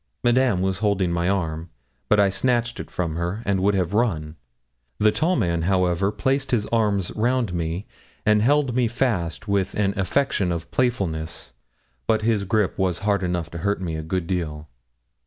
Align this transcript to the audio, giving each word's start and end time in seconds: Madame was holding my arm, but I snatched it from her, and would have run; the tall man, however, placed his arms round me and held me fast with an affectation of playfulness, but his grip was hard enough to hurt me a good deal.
Madame 0.23 0.61
was 0.63 0.79
holding 0.79 1.11
my 1.11 1.29
arm, 1.29 1.69
but 2.09 2.19
I 2.19 2.29
snatched 2.29 2.79
it 2.79 2.89
from 2.89 3.17
her, 3.17 3.43
and 3.45 3.59
would 3.61 3.75
have 3.75 3.93
run; 3.93 4.35
the 4.97 5.11
tall 5.11 5.35
man, 5.35 5.61
however, 5.61 6.11
placed 6.11 6.49
his 6.49 6.65
arms 6.73 7.11
round 7.15 7.53
me 7.53 7.85
and 8.25 8.41
held 8.41 8.73
me 8.73 8.87
fast 8.87 9.47
with 9.47 9.75
an 9.75 9.93
affectation 9.95 10.51
of 10.51 10.71
playfulness, 10.71 11.53
but 12.07 12.23
his 12.23 12.45
grip 12.45 12.79
was 12.79 12.97
hard 13.05 13.21
enough 13.21 13.51
to 13.51 13.59
hurt 13.59 13.79
me 13.79 13.95
a 13.95 14.01
good 14.01 14.25
deal. 14.25 14.67